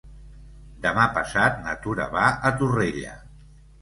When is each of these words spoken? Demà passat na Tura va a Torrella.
Demà 0.85 1.03
passat 1.17 1.61
na 1.67 1.75
Tura 1.85 2.09
va 2.17 2.25
a 2.51 2.57
Torrella. 2.63 3.13